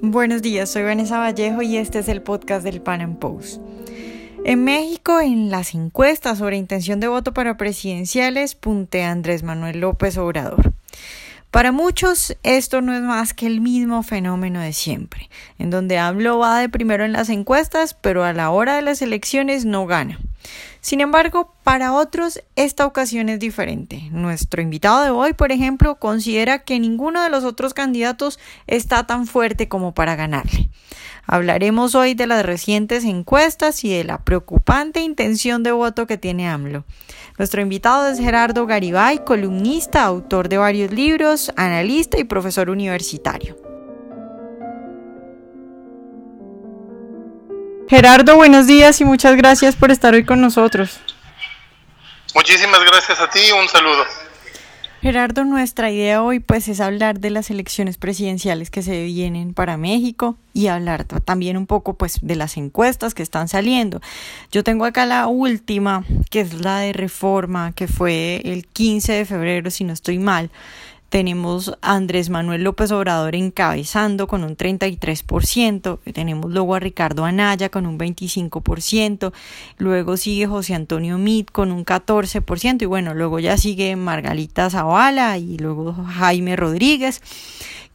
[0.00, 3.60] Buenos días, soy Vanessa Vallejo y este es el podcast del Pan Am Post.
[4.44, 10.16] En México, en las encuestas sobre intención de voto para presidenciales, puntea Andrés Manuel López
[10.16, 10.72] Obrador.
[11.50, 16.38] Para muchos esto no es más que el mismo fenómeno de siempre, en donde AMLO
[16.38, 20.20] va de primero en las encuestas, pero a la hora de las elecciones no gana.
[20.88, 24.08] Sin embargo, para otros esta ocasión es diferente.
[24.10, 29.26] Nuestro invitado de hoy, por ejemplo, considera que ninguno de los otros candidatos está tan
[29.26, 30.70] fuerte como para ganarle.
[31.26, 36.48] Hablaremos hoy de las recientes encuestas y de la preocupante intención de voto que tiene
[36.48, 36.86] AMLO.
[37.36, 43.77] Nuestro invitado es Gerardo Garibay, columnista, autor de varios libros, analista y profesor universitario.
[47.88, 51.00] Gerardo, buenos días y muchas gracias por estar hoy con nosotros.
[52.34, 54.04] Muchísimas gracias a ti, un saludo.
[55.00, 59.76] Gerardo, nuestra idea hoy pues es hablar de las elecciones presidenciales que se vienen para
[59.76, 64.02] México y hablar también un poco pues de las encuestas que están saliendo.
[64.50, 69.24] Yo tengo acá la última, que es la de Reforma, que fue el 15 de
[69.24, 70.50] febrero, si no estoy mal
[71.08, 77.70] tenemos a Andrés Manuel López Obrador encabezando con un 33%, tenemos luego a Ricardo Anaya
[77.70, 79.32] con un 25%,
[79.78, 85.38] luego sigue José Antonio Mit con un 14% y bueno, luego ya sigue Margarita Zavala
[85.38, 87.22] y luego Jaime Rodríguez.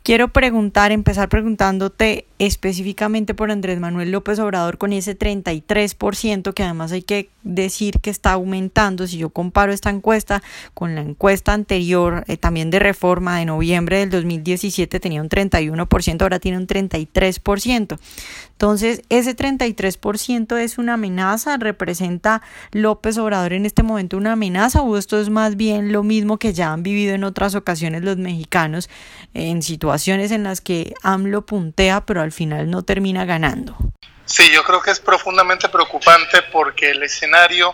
[0.04, 6.92] Quiero preguntar, empezar preguntándote específicamente por Andrés Manuel López Obrador con ese 33%, que además
[6.92, 9.08] hay que decir que está aumentando.
[9.08, 14.00] Si yo comparo esta encuesta con la encuesta anterior, eh, también de reforma de noviembre
[14.00, 17.98] del 2017, tenía un 31%, ahora tiene un 33%.
[18.52, 24.98] Entonces, ese 33% es una amenaza, representa López Obrador en este momento una amenaza o
[24.98, 28.90] esto es más bien lo mismo que ya han vivido en otras ocasiones los mexicanos
[29.34, 33.78] en situaciones en las que AMLO puntea pero al final no termina ganando.
[34.26, 37.74] Sí, yo creo que es profundamente preocupante porque el escenario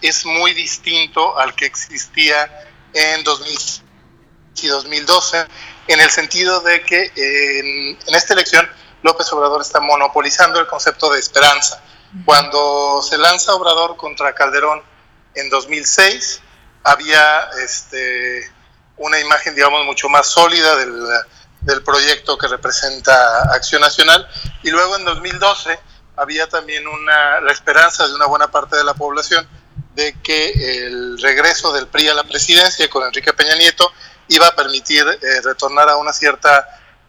[0.00, 3.84] es muy distinto al que existía en 2000
[4.62, 5.46] y 2012
[5.88, 8.68] en el sentido de que en, en esta elección
[9.02, 11.82] López Obrador está monopolizando el concepto de esperanza.
[12.24, 14.82] Cuando se lanza Obrador contra Calderón
[15.34, 16.40] en 2006,
[16.84, 18.50] había este,
[18.96, 21.06] una imagen, digamos, mucho más sólida del,
[21.64, 24.28] del proyecto que representa Acción Nacional.
[24.62, 25.78] Y luego en 2012
[26.16, 29.46] había también una, la esperanza de una buena parte de la población
[29.94, 33.92] de que el regreso del PRI a la presidencia con Enrique Peña Nieto
[34.28, 36.66] iba a permitir eh, retornar a una cierta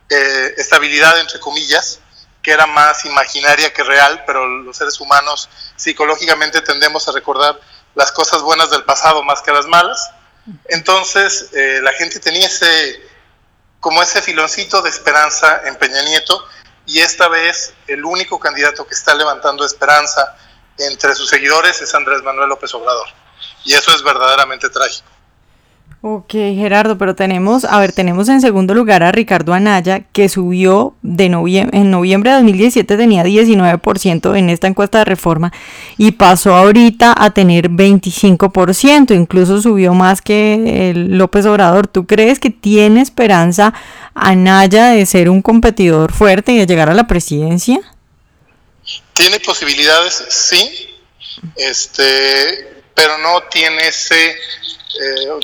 [0.10, 2.00] eh, estabilidad, entre comillas,
[2.42, 7.60] que era más imaginaria que real, pero los seres humanos psicológicamente tendemos a recordar
[7.96, 10.12] las cosas buenas del pasado más que las malas.
[10.66, 13.02] Entonces, eh, la gente tenía ese,
[13.86, 16.44] como ese filoncito de esperanza en Peña Nieto,
[16.88, 20.36] y esta vez el único candidato que está levantando esperanza
[20.80, 23.08] entre sus seguidores es Andrés Manuel López Obrador.
[23.64, 25.08] Y eso es verdaderamente trágico.
[26.08, 30.94] Ok, Gerardo, pero tenemos, a ver, tenemos en segundo lugar a Ricardo Anaya, que subió
[31.02, 35.52] de noviembre, en noviembre de 2017 tenía 19% en esta encuesta de reforma
[35.98, 41.88] y pasó ahorita a tener 25%, incluso subió más que el López Obrador.
[41.88, 43.74] ¿Tú crees que tiene esperanza
[44.14, 47.80] Anaya de ser un competidor fuerte y de llegar a la presidencia?
[49.14, 50.88] Tiene posibilidades, sí,
[51.56, 54.30] este, pero no tiene ese...
[55.02, 55.40] Eh,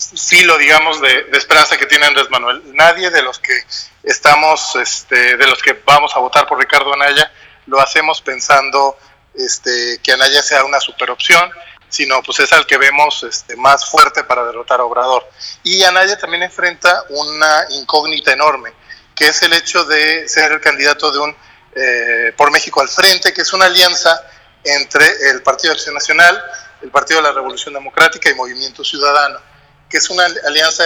[0.00, 2.62] filo, digamos, de, esperanza que tiene Andrés Manuel.
[2.74, 3.64] Nadie de los que
[4.02, 7.30] estamos, este, de los que vamos a votar por Ricardo Anaya,
[7.66, 8.96] lo hacemos pensando
[9.34, 11.50] este, que Anaya sea una super opción,
[11.88, 15.28] sino pues es al que vemos este, más fuerte para derrotar a Obrador.
[15.62, 18.72] Y Anaya también enfrenta una incógnita enorme,
[19.14, 21.36] que es el hecho de ser el candidato de un
[21.72, 24.20] eh, por México al frente, que es una alianza
[24.64, 26.42] entre el Partido Acción Nacional,
[26.82, 29.49] el Partido de la Revolución Democrática y Movimiento Ciudadano
[29.90, 30.84] que es una alianza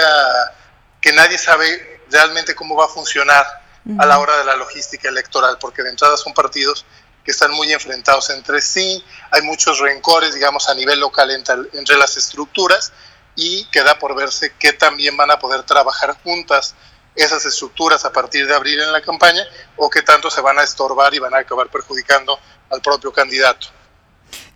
[1.00, 3.46] que nadie sabe realmente cómo va a funcionar
[3.98, 6.86] a la hora de la logística electoral, porque de entrada son partidos
[7.22, 11.96] que están muy enfrentados entre sí, hay muchos rencores, digamos, a nivel local entre, entre
[11.96, 12.92] las estructuras
[13.36, 16.74] y queda por verse qué también van a poder trabajar juntas
[17.14, 19.42] esas estructuras a partir de abril en la campaña
[19.76, 22.38] o qué tanto se van a estorbar y van a acabar perjudicando
[22.70, 23.68] al propio candidato.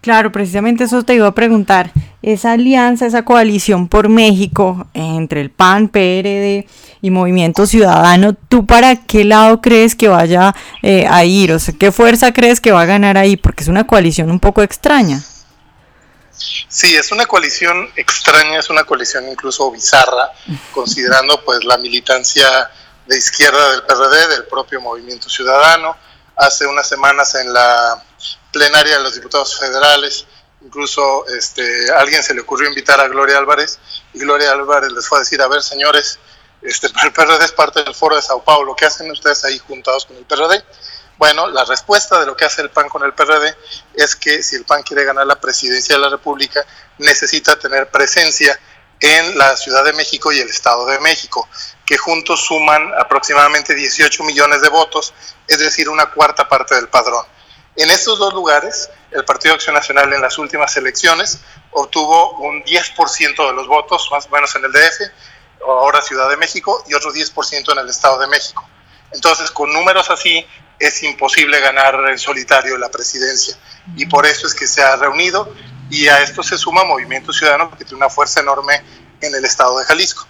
[0.01, 1.93] Claro, precisamente eso te iba a preguntar.
[2.21, 6.67] Esa alianza, esa coalición por México entre el PAN, PRD
[7.01, 11.53] y Movimiento Ciudadano, ¿tú para qué lado crees que vaya eh, a ir?
[11.53, 13.37] O sea, ¿qué fuerza crees que va a ganar ahí?
[13.37, 15.23] Porque es una coalición un poco extraña.
[16.69, 20.33] Sí, es una coalición extraña, es una coalición incluso bizarra,
[20.73, 22.71] considerando pues la militancia
[23.07, 25.97] de izquierda del PRD, del propio Movimiento Ciudadano.
[26.37, 28.03] Hace unas semanas en la
[28.53, 30.27] plenaria de los diputados federales,
[30.69, 33.79] incluso este, alguien se le ocurrió invitar a Gloria Álvarez
[34.13, 36.19] y Gloria Álvarez les fue a decir, a ver señores,
[36.61, 40.05] este, el PRD es parte del foro de Sao Paulo, ¿qué hacen ustedes ahí juntados
[40.05, 40.63] con el PRD?
[41.17, 43.57] Bueno, la respuesta de lo que hace el PAN con el PRD
[43.95, 46.65] es que si el PAN quiere ganar la presidencia de la República,
[46.99, 48.61] necesita tener presencia
[49.01, 51.49] en la Ciudad de México y el Estado de México,
[51.85, 55.13] que juntos suman aproximadamente 18 millones de votos,
[55.49, 57.25] es decir, una cuarta parte del padrón.
[57.79, 61.39] En estos dos lugares, el Partido Acción Nacional en las últimas elecciones
[61.71, 66.37] obtuvo un 10% de los votos, más o menos en el DF, ahora Ciudad de
[66.37, 68.69] México, y otro 10% en el Estado de México.
[69.13, 70.45] Entonces, con números así,
[70.81, 73.57] es imposible ganar en solitario la presidencia.
[73.95, 75.55] Y por eso es que se ha reunido
[75.89, 78.83] y a esto se suma Movimiento Ciudadano, que tiene una fuerza enorme
[79.21, 80.27] en el estado de Jalisco.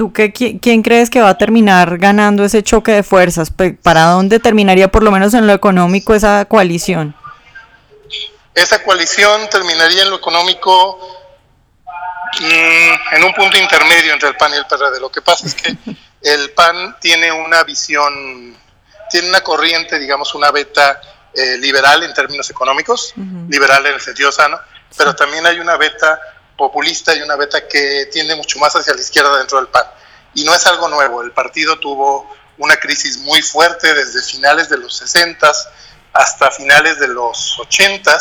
[0.00, 3.52] ¿Tú qué, quién crees que va a terminar ganando ese choque de fuerzas?
[3.82, 7.14] ¿Para dónde terminaría por lo menos en lo económico esa coalición?
[8.54, 10.98] Esa coalición terminaría en lo económico
[12.40, 15.00] mm, en un punto intermedio entre el PAN y el PRD.
[15.00, 15.76] Lo que pasa es que
[16.22, 18.56] el PAN tiene una visión,
[19.10, 20.98] tiene una corriente, digamos, una beta
[21.34, 23.12] eh, liberal en términos económicos,
[23.50, 24.58] liberal en el sentido sano,
[24.96, 26.18] pero también hay una beta
[26.60, 29.86] populista y una beta que tiende mucho más hacia la izquierda dentro del PAN.
[30.34, 34.76] Y no es algo nuevo, el partido tuvo una crisis muy fuerte desde finales de
[34.76, 35.50] los 60
[36.12, 38.18] hasta finales de los 80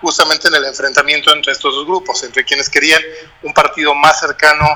[0.00, 3.00] justamente en el enfrentamiento entre estos dos grupos, entre quienes querían
[3.44, 4.66] un partido más cercano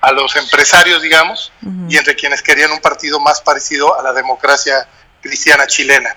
[0.00, 1.52] a los empresarios, digamos,
[1.88, 4.88] y entre quienes querían un partido más parecido a la democracia
[5.20, 6.16] cristiana chilena.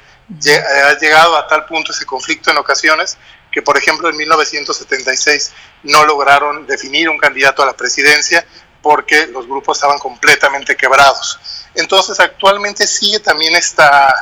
[0.87, 3.17] Ha llegado a tal punto ese conflicto en ocasiones
[3.51, 5.53] que, por ejemplo, en 1976
[5.85, 8.45] no lograron definir un candidato a la presidencia
[8.81, 11.39] porque los grupos estaban completamente quebrados.
[11.73, 14.13] Entonces, actualmente sigue también esta,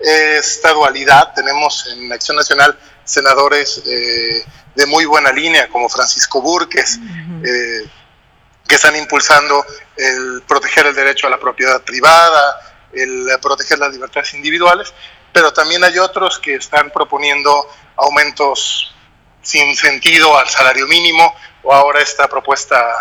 [0.00, 1.34] esta dualidad.
[1.34, 4.44] Tenemos en Acción Nacional senadores eh,
[4.74, 6.98] de muy buena línea, como Francisco Burques,
[7.42, 9.64] que están impulsando
[9.96, 12.60] el proteger el derecho a la propiedad privada,
[12.92, 14.92] el proteger las libertades individuales,
[15.32, 18.94] pero también hay otros que están proponiendo aumentos
[19.42, 22.94] sin sentido al salario mínimo o ahora esta propuesta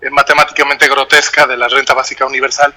[0.00, 2.74] eh, matemáticamente grotesca de la renta básica universal,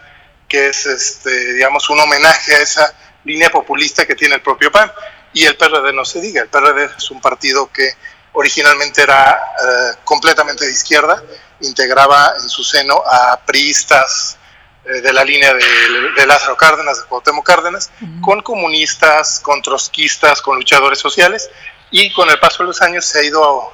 [0.47, 2.93] que es, este, digamos, un homenaje a esa
[3.23, 4.91] línea populista que tiene el propio PAN.
[5.33, 7.95] Y el PRD no se diga, el PRD es un partido que
[8.33, 11.23] originalmente era eh, completamente de izquierda,
[11.61, 14.37] integraba en su seno a priistas
[14.85, 17.91] eh, de la línea de, Lázaro Cárdenas, de Cuauhtémoc Cárdenas,
[18.21, 21.49] con comunistas, con trotskistas, con luchadores sociales,
[21.93, 23.71] y con el paso de los años se ha ido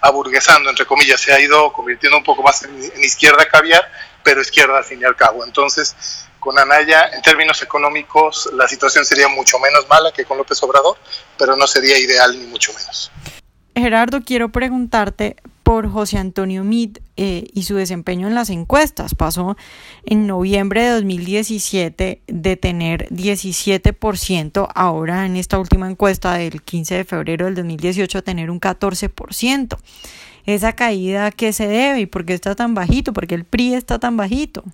[0.00, 3.86] aburguesando, entre comillas, se ha ido convirtiendo un poco más en, izquierda caviar,
[4.24, 5.44] pero izquierda al fin y al cabo.
[5.44, 5.94] Entonces,
[6.40, 10.96] con Anaya, en términos económicos, la situación sería mucho menos mala que con López Obrador,
[11.36, 13.10] pero no sería ideal ni mucho menos.
[13.76, 15.36] Gerardo, quiero preguntarte
[15.68, 19.14] por José Antonio Meade eh, y su desempeño en las encuestas.
[19.14, 19.54] Pasó
[20.06, 27.04] en noviembre de 2017 de tener 17%, ahora en esta última encuesta del 15 de
[27.04, 29.76] febrero del 2018 a tener un 14%.
[30.46, 33.12] Esa caída, ¿qué se debe y por qué está tan bajito?
[33.12, 34.64] ¿Por qué el PRI está tan bajito?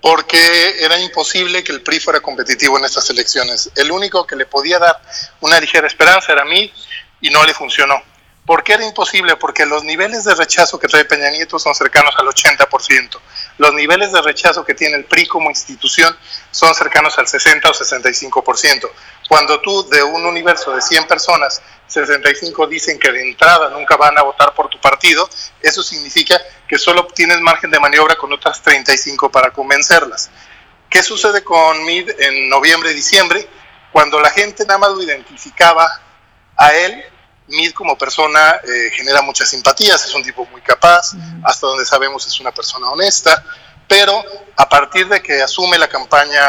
[0.00, 0.38] Porque
[0.80, 3.70] era imposible que el PRI fuera competitivo en estas elecciones.
[3.76, 4.98] El único que le podía dar
[5.42, 6.72] una ligera esperanza era mí
[7.20, 8.11] y no le funcionó.
[8.44, 9.36] ¿Por qué era imposible?
[9.36, 13.20] Porque los niveles de rechazo que trae Peña Nieto son cercanos al 80%.
[13.58, 16.16] Los niveles de rechazo que tiene el PRI como institución
[16.50, 18.90] son cercanos al 60 o 65%.
[19.28, 24.18] Cuando tú de un universo de 100 personas, 65 dicen que de entrada nunca van
[24.18, 25.28] a votar por tu partido,
[25.60, 30.30] eso significa que solo tienes margen de maniobra con otras 35 para convencerlas.
[30.90, 33.48] ¿Qué sucede con MID en noviembre y diciembre?
[33.92, 35.88] Cuando la gente nada más lo identificaba
[36.56, 37.04] a él
[37.48, 41.12] Mid como persona eh, genera muchas simpatías, es un tipo muy capaz,
[41.44, 43.44] hasta donde sabemos es una persona honesta,
[43.88, 44.24] pero
[44.56, 46.42] a partir de que asume la campaña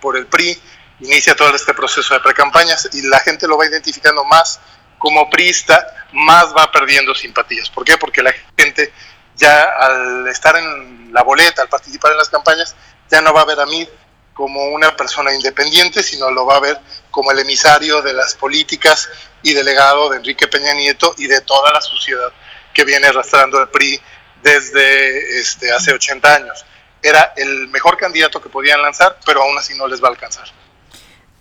[0.00, 0.58] por el PRI,
[1.00, 4.60] inicia todo este proceso de precampañas y la gente lo va identificando más
[4.98, 7.68] como priista, más va perdiendo simpatías.
[7.68, 7.98] ¿Por qué?
[7.98, 8.92] Porque la gente
[9.36, 12.74] ya al estar en la boleta, al participar en las campañas,
[13.10, 13.88] ya no va a ver a Mid
[14.36, 16.78] como una persona independiente, sino lo va a ver
[17.10, 19.08] como el emisario de las políticas
[19.42, 22.30] y delegado de Enrique Peña Nieto y de toda la sociedad
[22.74, 23.98] que viene arrastrando el PRI
[24.42, 26.66] desde este, hace 80 años.
[27.02, 30.44] Era el mejor candidato que podían lanzar, pero aún así no les va a alcanzar.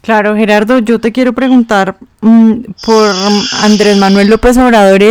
[0.02, 3.14] Claro, Gerardo, yo te quiero preguntar mm, por
[3.64, 5.02] Andrés Manuel López Obrador,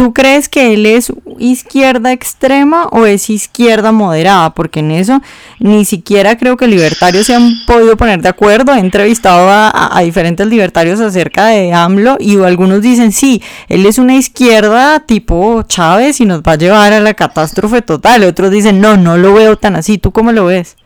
[0.00, 4.54] ¿tú crees que él es izquierda extrema o es izquierda moderada?
[4.54, 5.20] Porque en eso
[5.58, 8.74] ni siquiera creo que libertarios se han podido poner de acuerdo.
[8.74, 13.98] He entrevistado a, a diferentes libertarios acerca de AMLO y algunos dicen, sí, él es
[13.98, 18.24] una izquierda tipo Chávez y nos va a llevar a la catástrofe total.
[18.24, 19.98] Otros dicen, no, no lo veo tan así.
[19.98, 20.78] ¿Tú cómo lo ves?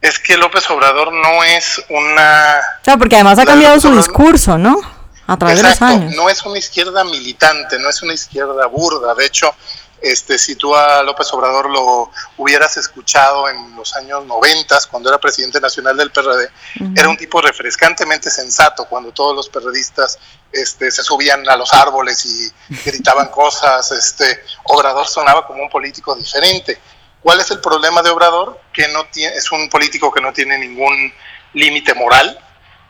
[0.00, 2.54] Es que López Obrador no es una...
[2.80, 4.95] O sea, porque además ha cambiado su discurso, ¿no?
[5.26, 6.14] A través de los años.
[6.14, 9.14] No es una izquierda militante, no es una izquierda burda.
[9.14, 9.52] De hecho,
[10.00, 15.18] este, si tú a López Obrador lo hubieras escuchado en los años 90, cuando era
[15.18, 16.48] presidente nacional del PRD,
[16.94, 20.18] era un tipo refrescantemente sensato, cuando todos los perredistas
[20.52, 22.52] este, se subían a los árboles y
[22.84, 23.90] gritaban cosas.
[23.90, 26.78] Este, Obrador sonaba como un político diferente.
[27.22, 28.60] ¿Cuál es el problema de Obrador?
[28.72, 31.12] Que no tiene, es un político que no tiene ningún
[31.54, 32.38] límite moral,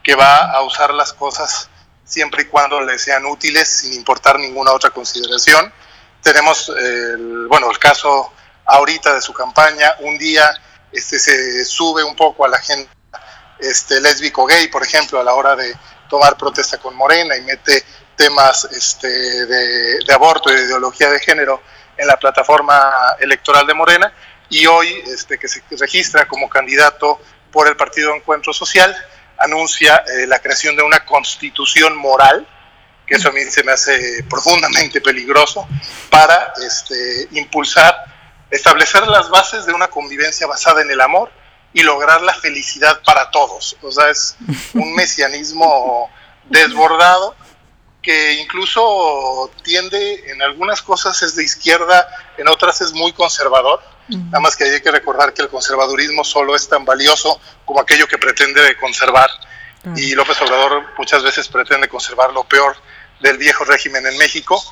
[0.03, 1.71] que va a usar las cosas
[2.07, 5.71] siempre y cuando le sean útiles, sin importar ninguna otra consideración.
[6.23, 8.33] Tenemos, el, bueno, el caso
[8.65, 10.51] ahorita de su campaña, un día
[10.91, 12.89] este, se sube un poco a la gente
[13.59, 15.77] este, lésbico gay, por ejemplo, a la hora de
[16.09, 17.85] tomar protesta con Morena y mete
[18.15, 21.63] temas este, de, de aborto y de ideología de género
[21.97, 24.13] en la plataforma electoral de Morena
[24.49, 27.21] y hoy este, que se registra como candidato
[27.51, 28.95] por el Partido Encuentro Social,
[29.39, 32.47] anuncia eh, la creación de una constitución moral,
[33.07, 35.67] que eso a mí se me hace profundamente peligroso,
[36.11, 37.95] para este, impulsar,
[38.51, 41.31] establecer las bases de una convivencia basada en el amor
[41.73, 43.77] y lograr la felicidad para todos.
[43.83, 44.37] O sea, es
[44.75, 46.11] un mesianismo
[46.45, 47.35] desbordado
[48.07, 53.83] que incluso tiende, en algunas cosas es de izquierda, en otras es muy conservador.
[54.09, 58.07] Nada más que hay que recordar que el conservadurismo solo es tan valioso como aquello
[58.07, 59.31] que pretende conservar.
[59.95, 62.77] Y López Obrador muchas veces pretende conservar lo peor
[63.21, 64.63] del viejo régimen en México.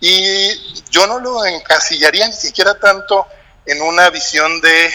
[0.00, 3.26] Y yo no lo encasillaría ni siquiera tanto
[3.66, 4.92] en una visión de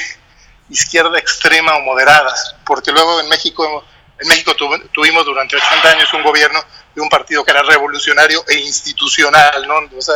[0.70, 2.34] izquierda extrema o moderada,
[2.66, 3.84] porque luego en México,
[4.18, 4.56] en México
[4.92, 6.60] tuvimos durante 80 años un gobierno
[6.96, 9.76] de un partido que era revolucionario e institucional, ¿no?
[9.98, 10.16] O sea,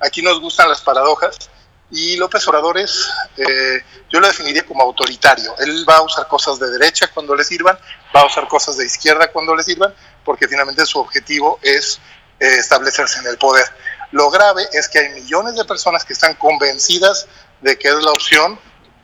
[0.00, 1.50] aquí nos gustan las paradojas
[1.90, 5.54] y López Obrador es, eh, yo lo definiría como autoritario.
[5.58, 7.78] Él va a usar cosas de derecha cuando le sirvan,
[8.14, 12.00] va a usar cosas de izquierda cuando le sirvan, porque finalmente su objetivo es
[12.40, 13.66] eh, establecerse en el poder.
[14.12, 17.26] Lo grave es que hay millones de personas que están convencidas
[17.60, 18.58] de que es la opción,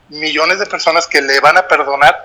[0.08, 2.16] millones de personas que le van a perdonar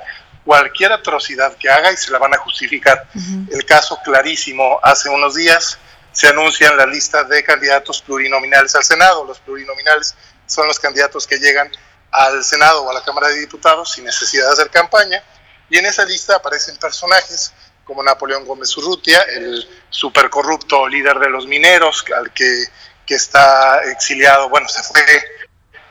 [0.44, 3.08] cualquier atrocidad que haga y se la van a justificar.
[3.52, 5.78] El caso clarísimo, hace unos días
[6.12, 9.26] se anuncian la lista de candidatos plurinominales al Senado.
[9.26, 11.72] Los plurinominales son los candidatos que llegan
[12.12, 15.24] al Senado o a la Cámara de Diputados sin necesidad de hacer campaña.
[15.70, 21.48] Y en esa lista aparecen personajes como Napoleón Gómez Urrutia, el supercorrupto líder de los
[21.48, 22.66] mineros, al que,
[23.06, 25.04] que está exiliado, bueno, se fue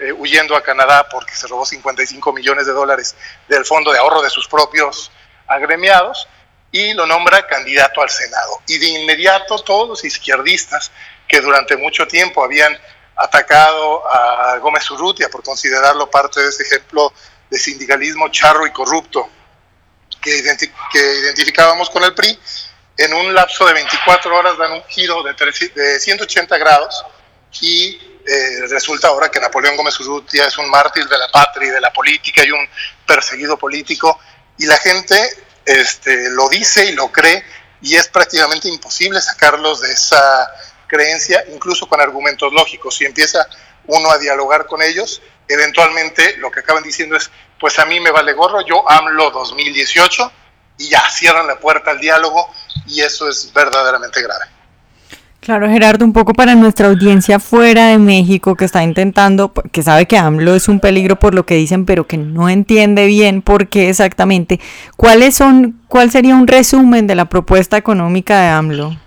[0.01, 3.15] eh, huyendo a Canadá porque se robó 55 millones de dólares
[3.49, 5.13] del fondo de ahorro de sus propios
[5.47, 6.27] agremiados
[6.73, 8.61] y lo nombra candidato al Senado.
[8.67, 10.91] Y de inmediato todos los izquierdistas
[11.29, 12.77] que durante mucho tiempo habían
[13.17, 17.13] atacado a Gómez Urrutia por considerarlo parte de ese ejemplo
[17.51, 19.29] de sindicalismo charro y corrupto
[20.21, 20.43] que,
[20.93, 22.39] que identificábamos con el PRI,
[22.97, 25.35] en un lapso de 24 horas dan un giro de,
[25.75, 27.05] de 180 grados
[27.61, 31.73] y eh, resulta ahora que Napoleón Gómez Urrutia es un mártir de la patria y
[31.73, 32.67] de la política y un
[33.07, 34.19] perseguido político,
[34.57, 35.15] y la gente
[35.67, 37.45] este, lo dice y lo cree,
[37.83, 40.51] y es prácticamente imposible sacarlos de esa
[40.95, 42.97] creencia, incluso con argumentos lógicos.
[42.97, 43.47] Si empieza
[43.87, 48.13] uno a dialogar con ellos, eventualmente lo que acaban diciendo es, pues a mí me
[48.13, 50.33] vale gorro, yo AMLO 2018,
[50.79, 52.49] y ya cierran la puerta al diálogo,
[52.87, 54.45] y eso es verdaderamente grave.
[55.41, 60.07] Claro, Gerardo, un poco para nuestra audiencia fuera de México que está intentando, que sabe
[60.07, 63.69] que AMLO es un peligro por lo que dicen, pero que no entiende bien por
[63.69, 64.59] qué exactamente.
[64.97, 69.04] ¿Cuáles son, cuál sería un resumen de la propuesta económica de AMLO?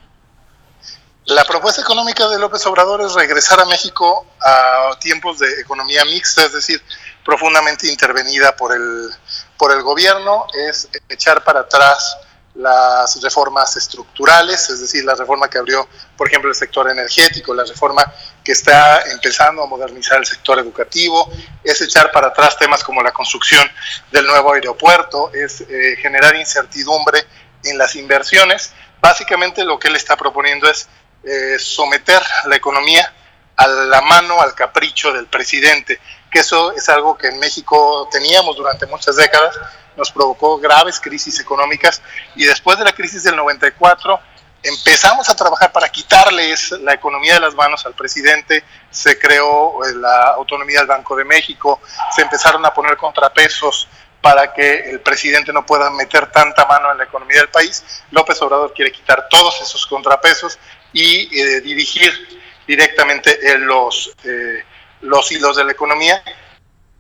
[1.28, 6.46] La propuesta económica de López Obrador es regresar a México a tiempos de economía mixta,
[6.46, 6.82] es decir,
[7.26, 9.10] profundamente intervenida por el,
[9.58, 12.18] por el gobierno, es echar para atrás
[12.56, 17.66] las reformas estructurales, es decir, la reforma que abrió, por ejemplo, el sector energético, la
[17.66, 18.10] reforma
[18.42, 21.30] que está empezando a modernizar el sector educativo,
[21.62, 23.70] es echar para atrás temas como la construcción
[24.14, 27.28] del nuevo aeropuerto, es eh, generar incertidumbre
[27.66, 28.72] en las inversiones.
[29.02, 30.88] Básicamente lo que él está proponiendo es
[31.24, 33.14] eh, someter la economía
[33.56, 38.56] a la mano, al capricho del presidente, que eso es algo que en México teníamos
[38.56, 39.60] durante muchas décadas,
[39.96, 42.02] nos provocó graves crisis económicas
[42.36, 44.20] y después de la crisis del 94
[44.64, 49.96] empezamos a trabajar para quitarles la economía de las manos al presidente, se creó eh,
[49.96, 51.82] la autonomía del Banco de México,
[52.16, 53.88] se empezaron a poner contrapesos
[54.22, 57.84] para que el presidente no pueda meter tanta mano en la economía del país.
[58.12, 60.60] López Obrador quiere quitar todos esos contrapesos
[60.94, 64.64] y eh, dirigir directamente en los, eh,
[65.02, 66.22] los hilos de la economía,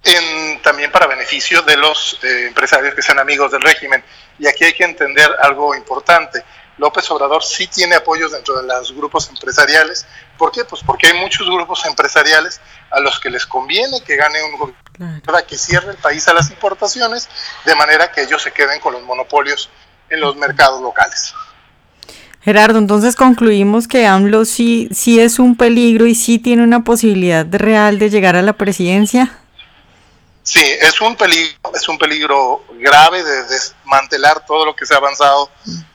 [0.03, 4.03] en, también para beneficio de los empresarios que sean amigos del régimen.
[4.39, 6.43] Y aquí hay que entender algo importante
[6.77, 10.05] López Obrador sí tiene apoyos dentro de los grupos empresariales.
[10.37, 10.63] ¿Por qué?
[10.63, 15.21] Pues porque hay muchos grupos empresariales a los que les conviene que gane un gobierno
[15.25, 17.27] para que cierre el país a las importaciones,
[17.65, 19.69] de manera que ellos se queden con los monopolios
[20.09, 21.33] en los mercados locales.
[22.47, 27.45] Gerardo, entonces concluimos que AMLO sí, sí es un peligro y sí tiene una posibilidad
[27.51, 29.37] real de llegar a la presidencia.
[30.43, 34.97] Sí, es un peligro, es un peligro grave de desmantelar todo lo que se ha
[34.97, 35.51] avanzado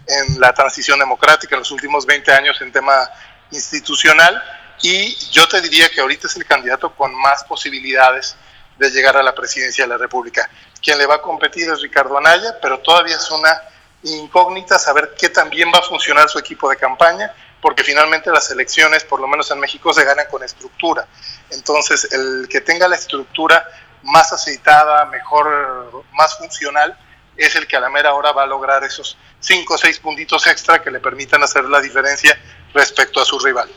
[0.06, 3.09] en la transición democrática en los últimos 20 años en tema
[3.50, 4.38] institucional
[4.82, 8.37] y yo te diría que ahorita es el candidato con más posibilidades
[8.78, 10.50] de llegar a la presidencia de la República.
[10.82, 13.59] Quien le va a competir es Ricardo Anaya, pero todavía es una
[14.02, 19.04] incógnita saber qué también va a funcionar su equipo de campaña, porque finalmente las elecciones,
[19.04, 21.06] por lo menos en México, se ganan con estructura.
[21.50, 23.64] Entonces, el que tenga la estructura
[24.02, 26.99] más aceitada, mejor, más funcional,
[27.37, 30.47] es el que a la mera hora va a lograr esos cinco o seis puntitos
[30.47, 32.38] extra que le permitan hacer la diferencia
[32.75, 33.68] respecto a su rival.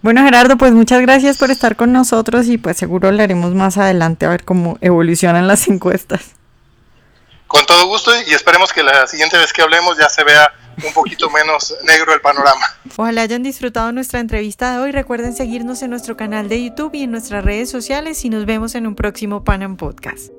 [0.00, 4.26] Bueno Gerardo, pues muchas gracias por estar con nosotros y pues seguro hablaremos más adelante
[4.26, 6.37] a ver cómo evolucionan las encuestas.
[7.48, 10.52] Con todo gusto y esperemos que la siguiente vez que hablemos ya se vea
[10.84, 12.64] un poquito menos negro el panorama.
[12.96, 14.92] Ojalá hayan disfrutado nuestra entrevista de hoy.
[14.92, 18.74] Recuerden seguirnos en nuestro canal de YouTube y en nuestras redes sociales y nos vemos
[18.74, 20.37] en un próximo Panam Podcast.